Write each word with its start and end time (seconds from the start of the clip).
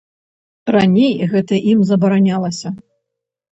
Раней 0.75 1.13
гэта 1.35 1.61
ім 1.75 1.79
забаранялася. 1.93 2.75